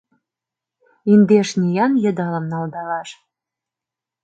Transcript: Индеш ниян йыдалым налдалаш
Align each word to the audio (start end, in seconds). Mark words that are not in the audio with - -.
Индеш 1.13 1.49
ниян 1.61 1.93
йыдалым 2.03 2.45
налдалаш 2.51 3.09